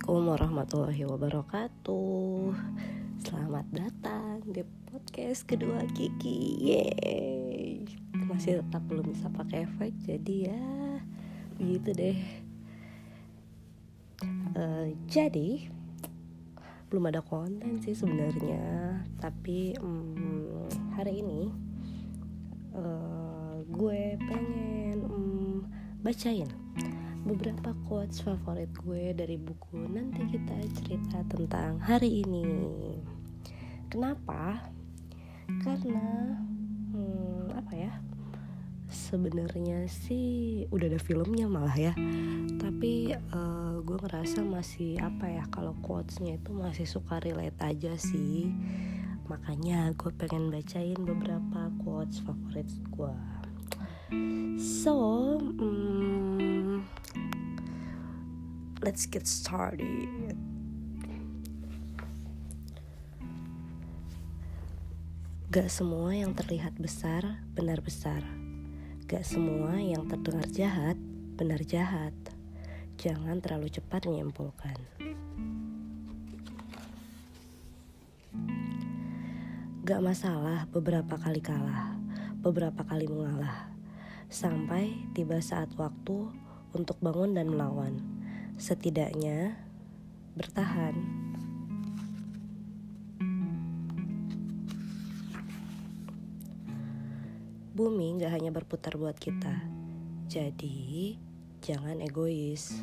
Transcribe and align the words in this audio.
Assalamualaikum 0.00 0.32
warahmatullahi 0.32 1.02
wabarakatuh. 1.12 2.56
Selamat 3.20 3.66
datang 3.68 4.40
di 4.48 4.64
podcast 4.88 5.44
kedua 5.44 5.84
Kiki. 5.92 6.56
Yeay. 6.56 7.84
Masih 8.24 8.64
tetap 8.64 8.80
belum 8.88 9.12
bisa 9.12 9.28
pakai 9.28 9.68
efek 9.68 9.92
Jadi 10.00 10.48
ya 10.48 10.64
begitu 11.60 11.92
deh. 11.92 12.20
Uh, 14.56 14.88
Jadi 15.04 15.68
belum 16.88 17.12
ada 17.12 17.20
konten 17.20 17.84
sih 17.84 17.92
sebenarnya 17.92 19.04
Tapi 19.20 19.76
um, 19.84 20.64
hari 20.96 21.20
ini 21.20 21.52
uh, 22.72 23.60
gue 23.68 24.16
pengen 24.16 25.04
um, 25.04 25.68
bacain 26.00 26.48
beberapa 27.20 27.76
quotes 27.84 28.24
favorit 28.24 28.72
gue 28.80 29.12
dari 29.12 29.36
buku 29.36 29.76
nanti 29.92 30.24
kita 30.24 30.56
cerita 30.80 31.20
tentang 31.28 31.76
hari 31.76 32.24
ini. 32.24 32.48
Kenapa? 33.92 34.72
Karena 35.60 36.36
hmm, 36.94 37.52
apa 37.52 37.72
ya? 37.76 37.92
Sebenarnya 38.90 39.86
sih 39.86 40.64
udah 40.72 40.86
ada 40.90 41.00
filmnya 41.02 41.46
malah 41.46 41.76
ya. 41.76 41.92
Tapi 42.56 43.14
uh, 43.14 43.84
gue 43.84 43.98
ngerasa 44.00 44.40
masih 44.42 44.98
apa 44.98 45.28
ya 45.28 45.44
kalau 45.52 45.76
quotesnya 45.84 46.40
itu 46.40 46.50
masih 46.56 46.88
suka 46.88 47.20
relate 47.20 47.60
aja 47.60 47.94
sih. 48.00 48.50
Makanya 49.28 49.94
gue 49.94 50.10
pengen 50.16 50.50
bacain 50.50 50.98
beberapa 50.98 51.70
quotes 51.84 52.24
favorit 52.24 52.66
gue. 52.90 53.14
So 54.58 55.38
um, 55.38 55.79
let's 58.80 59.04
get 59.04 59.28
started. 59.28 60.08
Gak 65.52 65.68
semua 65.68 66.16
yang 66.16 66.32
terlihat 66.32 66.80
besar 66.80 67.44
benar 67.52 67.84
besar. 67.84 68.24
Gak 69.04 69.26
semua 69.26 69.76
yang 69.76 70.08
terdengar 70.08 70.48
jahat 70.48 70.96
benar 71.36 71.60
jahat. 71.60 72.16
Jangan 72.96 73.40
terlalu 73.44 73.68
cepat 73.68 74.08
menyimpulkan. 74.08 74.76
Gak 79.84 80.00
masalah 80.00 80.64
beberapa 80.72 81.18
kali 81.18 81.42
kalah, 81.42 81.98
beberapa 82.40 82.86
kali 82.86 83.10
mengalah, 83.10 83.74
sampai 84.30 84.94
tiba 85.16 85.42
saat 85.42 85.72
waktu 85.74 86.30
untuk 86.70 86.96
bangun 87.02 87.34
dan 87.34 87.50
melawan 87.50 88.19
setidaknya 88.60 89.56
bertahan. 90.36 90.92
Bumi 97.72 98.20
gak 98.20 98.36
hanya 98.36 98.52
berputar 98.52 99.00
buat 99.00 99.16
kita, 99.16 99.64
jadi 100.28 101.16
jangan 101.64 102.04
egois. 102.04 102.76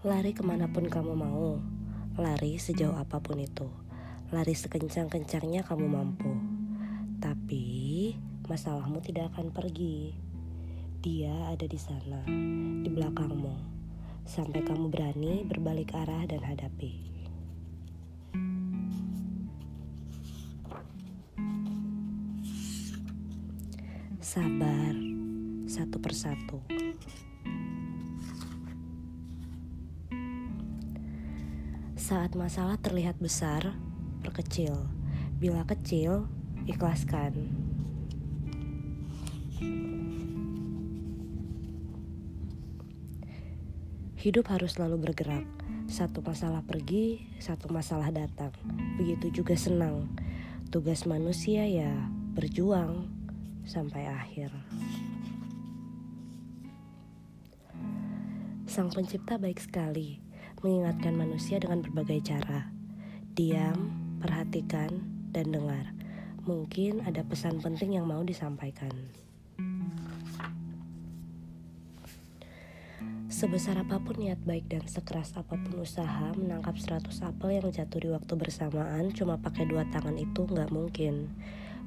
Lari 0.00 0.32
ke 0.32 0.40
mana 0.40 0.72
pun 0.72 0.88
kamu 0.88 1.12
mau 1.12 1.60
Lari 2.14 2.62
sejauh 2.62 2.94
apa 2.94 3.18
pun 3.18 3.42
itu. 3.42 3.66
Lari 4.30 4.54
sekencang-kencangnya 4.54 5.66
kamu 5.66 5.86
mampu. 5.90 6.30
Tapi 7.18 8.14
masalahmu 8.46 9.02
tidak 9.02 9.34
akan 9.34 9.50
pergi. 9.50 10.14
Dia 11.02 11.50
ada 11.50 11.66
di 11.66 11.74
sana, 11.74 12.22
di 12.86 12.86
belakangmu. 12.86 13.54
Sampai 14.22 14.62
kamu 14.62 14.94
berani 14.94 15.42
berbalik 15.42 15.90
arah 15.90 16.22
dan 16.30 16.38
hadapi. 16.46 16.94
Sabar 24.22 24.94
satu 25.66 25.98
persatu. 25.98 26.83
Saat 32.04 32.36
masalah 32.36 32.76
terlihat 32.76 33.16
besar, 33.16 33.72
perkecil. 34.20 34.76
Bila 35.40 35.64
kecil, 35.64 36.28
ikhlaskan. 36.68 37.48
Hidup 44.20 44.44
harus 44.52 44.76
selalu 44.76 45.00
bergerak. 45.00 45.48
Satu 45.88 46.20
masalah 46.20 46.60
pergi, 46.60 47.24
satu 47.40 47.72
masalah 47.72 48.12
datang. 48.12 48.52
Begitu 49.00 49.40
juga 49.40 49.56
senang. 49.56 50.04
Tugas 50.68 51.08
manusia 51.08 51.64
ya 51.64 51.88
berjuang 52.36 53.08
sampai 53.64 54.12
akhir. 54.12 54.52
Sang 58.68 58.92
Pencipta 58.92 59.40
baik 59.40 59.56
sekali 59.56 60.33
mengingatkan 60.64 61.12
manusia 61.12 61.60
dengan 61.60 61.84
berbagai 61.84 62.24
cara. 62.24 62.72
Diam, 63.36 63.92
perhatikan, 64.24 64.88
dan 65.28 65.52
dengar. 65.52 65.92
Mungkin 66.48 67.04
ada 67.04 67.20
pesan 67.20 67.60
penting 67.60 68.00
yang 68.00 68.08
mau 68.08 68.24
disampaikan. 68.24 68.88
Sebesar 73.28 73.76
apa 73.82 74.00
pun 74.00 74.16
niat 74.16 74.40
baik 74.40 74.72
dan 74.72 74.88
sekeras 74.88 75.36
apa 75.36 75.58
pun 75.58 75.84
usaha 75.84 76.32
menangkap 76.32 76.80
100 76.80 77.12
apel 77.28 77.60
yang 77.60 77.68
jatuh 77.68 78.00
di 78.00 78.08
waktu 78.08 78.32
bersamaan 78.32 79.12
cuma 79.12 79.36
pakai 79.36 79.68
dua 79.68 79.84
tangan 79.92 80.16
itu 80.16 80.48
nggak 80.48 80.72
mungkin. 80.72 81.28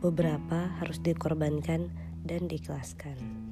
Beberapa 0.00 0.80
harus 0.80 1.02
dikorbankan 1.02 1.92
dan 2.24 2.48
diikhlaskan. 2.48 3.51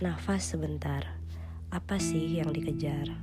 Nafas 0.00 0.56
sebentar, 0.56 1.04
apa 1.68 2.00
sih 2.00 2.40
yang 2.40 2.48
dikejar? 2.56 3.20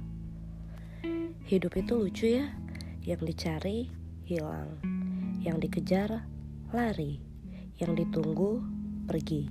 Hidup 1.49 1.73
itu 1.73 1.97
lucu 1.97 2.38
ya, 2.38 2.53
yang 3.01 3.17
dicari 3.25 3.89
hilang, 4.29 4.77
yang 5.41 5.57
dikejar 5.57 6.29
lari, 6.69 7.17
yang 7.81 7.97
ditunggu 7.97 8.61
pergi. 9.09 9.49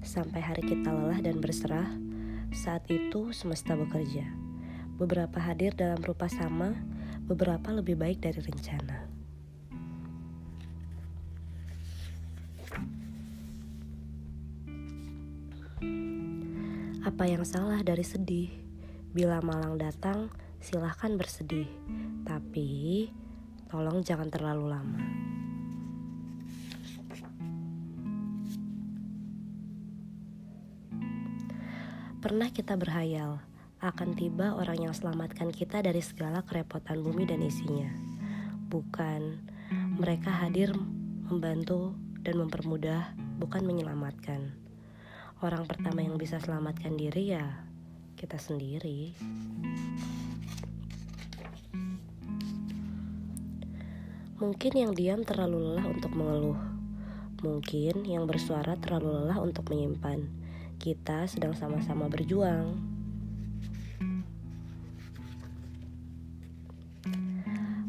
Sampai 0.00 0.40
hari 0.40 0.64
kita 0.64 0.88
lelah 0.88 1.20
dan 1.20 1.36
berserah, 1.36 1.92
saat 2.56 2.88
itu 2.88 3.28
semesta 3.36 3.76
bekerja. 3.76 4.24
Beberapa 4.96 5.36
hadir 5.44 5.76
dalam 5.76 6.00
rupa 6.00 6.32
sama, 6.32 6.72
beberapa 7.28 7.76
lebih 7.76 8.00
baik 8.00 8.24
dari 8.24 8.40
rencana. 8.40 9.08
Apa 17.08 17.24
yang 17.24 17.40
salah 17.40 17.80
dari 17.80 18.04
sedih? 18.04 18.52
Bila 19.16 19.40
malang 19.40 19.80
datang, 19.80 20.28
silahkan 20.60 21.16
bersedih. 21.16 21.64
Tapi, 22.28 23.08
tolong 23.72 24.04
jangan 24.04 24.28
terlalu 24.28 24.68
lama. 24.68 25.00
Pernah 32.20 32.52
kita 32.52 32.76
berhayal 32.76 33.40
akan 33.80 34.12
tiba 34.12 34.52
orang 34.52 34.76
yang 34.76 34.92
selamatkan 34.92 35.48
kita 35.48 35.80
dari 35.80 36.04
segala 36.04 36.44
kerepotan 36.44 37.00
bumi 37.00 37.24
dan 37.24 37.40
isinya. 37.40 37.88
Bukan, 38.68 39.48
mereka 39.96 40.28
hadir 40.44 40.76
membantu 41.24 41.96
dan 42.20 42.36
mempermudah, 42.36 43.16
bukan 43.40 43.64
menyelamatkan 43.64 44.67
orang 45.38 45.70
pertama 45.70 46.02
yang 46.02 46.18
bisa 46.18 46.42
selamatkan 46.42 46.98
diri 46.98 47.38
ya 47.38 47.46
kita 48.18 48.34
sendiri. 48.34 49.14
Mungkin 54.42 54.72
yang 54.74 54.92
diam 54.94 55.22
terlalu 55.22 55.70
lelah 55.70 55.86
untuk 55.86 56.10
mengeluh. 56.14 56.58
Mungkin 57.38 58.02
yang 58.02 58.26
bersuara 58.26 58.74
terlalu 58.74 59.22
lelah 59.22 59.38
untuk 59.38 59.70
menyimpan. 59.70 60.26
Kita 60.82 61.30
sedang 61.30 61.54
sama-sama 61.54 62.10
berjuang. 62.10 62.74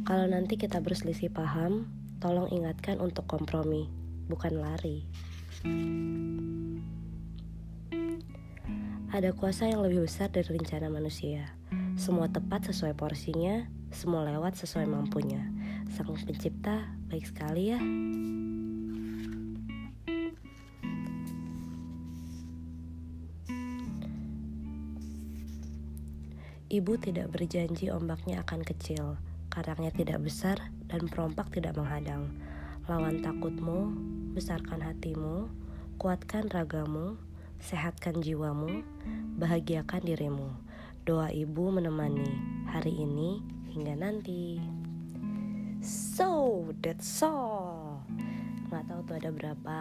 Kalau 0.06 0.26
nanti 0.26 0.58
kita 0.58 0.82
berselisih 0.82 1.30
paham, 1.30 1.86
tolong 2.18 2.50
ingatkan 2.50 2.98
untuk 2.98 3.30
kompromi, 3.30 3.86
bukan 4.26 4.58
lari. 4.58 5.06
Ada 9.10 9.34
kuasa 9.34 9.66
yang 9.66 9.82
lebih 9.82 10.06
besar 10.06 10.30
dari 10.30 10.46
rencana 10.54 10.86
manusia. 10.86 11.50
Semua 11.98 12.30
tepat 12.30 12.70
sesuai 12.70 12.94
porsinya, 12.94 13.66
semua 13.90 14.22
lewat 14.22 14.54
sesuai 14.62 14.86
mampunya. 14.86 15.50
Sang 15.98 16.14
pencipta 16.14 16.94
baik 17.10 17.26
sekali 17.26 17.74
ya. 17.74 17.82
Ibu 26.70 27.02
tidak 27.02 27.34
berjanji 27.34 27.90
ombaknya 27.90 28.46
akan 28.46 28.62
kecil, 28.62 29.18
karangnya 29.50 29.90
tidak 29.90 30.22
besar, 30.22 30.70
dan 30.86 31.10
perompak 31.10 31.50
tidak 31.50 31.74
menghadang. 31.74 32.30
Lawan 32.86 33.26
takutmu, 33.26 33.90
besarkan 34.38 34.86
hatimu, 34.86 35.50
kuatkan 35.98 36.46
ragamu, 36.54 37.18
sehatkan 37.60 38.24
jiwamu, 38.24 38.82
bahagiakan 39.36 40.02
dirimu. 40.04 40.50
Doa 41.04 41.32
ibu 41.32 41.72
menemani 41.72 42.28
hari 42.72 42.96
ini 43.04 43.44
hingga 43.72 43.96
nanti. 44.00 44.60
So, 45.84 46.64
that's 46.84 47.24
all. 47.24 48.04
Nggak 48.68 48.84
tahu 48.88 49.00
tuh 49.08 49.16
ada 49.20 49.30
berapa 49.32 49.78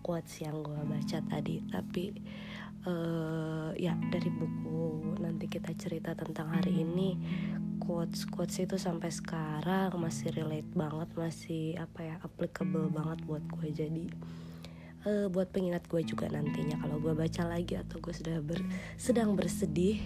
quotes 0.00 0.40
yang 0.40 0.64
gue 0.64 0.80
baca 0.88 1.18
tadi, 1.28 1.60
tapi 1.68 2.12
uh, 2.88 3.70
ya 3.76 3.96
dari 4.08 4.30
buku 4.30 5.16
nanti 5.20 5.48
kita 5.48 5.72
cerita 5.76 6.12
tentang 6.16 6.52
hari 6.52 6.84
ini 6.84 7.16
quotes 7.80 8.24
quotes 8.28 8.56
itu 8.60 8.76
sampai 8.80 9.12
sekarang 9.12 9.92
masih 10.00 10.32
relate 10.32 10.68
banget 10.72 11.08
masih 11.16 11.76
apa 11.76 12.00
ya 12.00 12.16
applicable 12.24 12.88
banget 12.88 13.18
buat 13.28 13.44
gue 13.44 13.68
jadi 13.72 14.06
uh, 15.06 15.26
buat 15.30 15.52
pengingat 15.52 15.86
gue 15.88 16.02
juga 16.04 16.28
nantinya 16.28 16.80
kalau 16.80 17.00
gue 17.00 17.14
baca 17.16 17.42
lagi 17.46 17.78
atau 17.78 18.00
gue 18.00 18.12
sudah 18.12 18.40
ber, 18.40 18.60
sedang 18.96 19.36
bersedih 19.36 20.00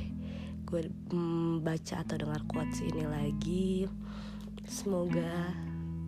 gue 0.68 0.90
mm, 1.10 1.64
baca 1.64 2.04
atau 2.04 2.16
dengar 2.20 2.44
quotes 2.44 2.84
ini 2.84 3.04
lagi 3.08 3.88
semoga 4.68 5.54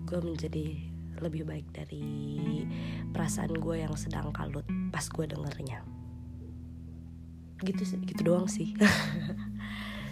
gue 0.04 0.20
menjadi 0.20 0.66
lebih 1.20 1.44
baik 1.44 1.68
dari 1.72 2.04
perasaan 3.12 3.56
gue 3.56 3.84
yang 3.84 3.92
sedang 3.96 4.32
kalut 4.32 4.64
pas 4.88 5.04
gue 5.04 5.26
dengernya. 5.28 5.84
Gitu 7.60 7.84
gitu 7.84 8.22
doang 8.24 8.48
sih. 8.48 8.72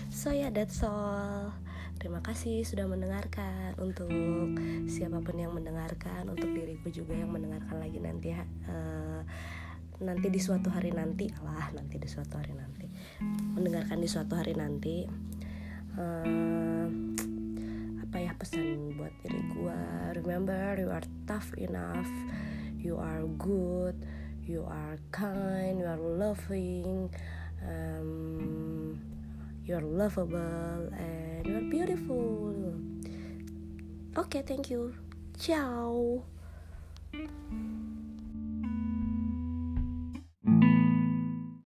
So 0.08 0.34
ya 0.34 0.48
yeah, 0.48 0.50
that's 0.50 0.82
all 0.82 1.54
terima 1.98 2.22
kasih 2.22 2.62
sudah 2.62 2.86
mendengarkan. 2.86 3.74
Untuk 3.82 4.08
siapa 4.86 5.18
pun 5.20 5.36
yang 5.36 5.52
mendengarkan 5.52 6.30
untuk 6.30 6.48
diriku 6.54 6.88
juga 6.88 7.18
yang 7.18 7.34
mendengarkan 7.34 7.82
lagi 7.82 7.98
nanti 7.98 8.32
uh, 8.70 9.22
nanti 9.98 10.30
di 10.30 10.38
suatu 10.38 10.70
hari 10.70 10.94
nanti 10.94 11.26
lah 11.42 11.74
nanti 11.74 11.98
di 11.98 12.06
suatu 12.06 12.38
hari 12.38 12.54
nanti 12.54 12.86
mendengarkan 13.58 13.98
di 13.98 14.06
suatu 14.06 14.38
hari 14.38 14.54
nanti 14.54 15.02
uh, 15.98 16.86
apa 18.06 18.16
ya 18.22 18.32
pesan 18.38 18.94
buat 18.94 19.10
diri 19.26 19.42
gue 19.58 19.80
remember 20.22 20.78
you 20.78 20.88
are 20.88 21.04
tough 21.26 21.50
enough 21.58 22.08
you 22.78 22.94
are 22.94 23.26
good 23.42 23.98
you 24.46 24.62
are 24.64 24.96
kind 25.10 25.82
you 25.82 25.88
are 25.90 26.00
loving 26.00 27.10
um, 27.66 28.96
you're 29.66 29.84
lovable 29.84 30.88
and 30.94 31.27
you're 31.48 31.64
beautiful. 31.64 32.52
Okay 34.16 34.42
thank 34.42 34.70
you. 34.70 34.94
Ciao 35.38 36.22